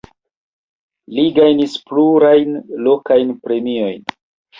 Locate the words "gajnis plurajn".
1.35-2.57